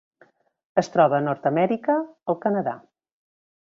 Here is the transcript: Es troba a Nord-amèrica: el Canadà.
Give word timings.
Es 0.83 0.89
troba 0.95 1.19
a 1.19 1.25
Nord-amèrica: 1.27 2.01
el 2.35 2.43
Canadà. 2.49 2.79